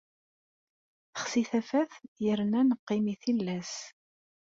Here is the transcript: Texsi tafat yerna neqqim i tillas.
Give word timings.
Texsi 1.13 1.43
tafat 1.49 1.91
yerna 2.25 2.61
neqqim 2.69 3.05
i 3.13 3.15
tillas. 3.21 3.71